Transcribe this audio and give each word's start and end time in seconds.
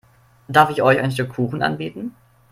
Darf 0.47 0.71
ich 0.71 0.81
euch 0.81 0.99
ein 0.99 1.11
Stück 1.11 1.35
Kuchen 1.35 1.61
anbieten? 1.61 2.15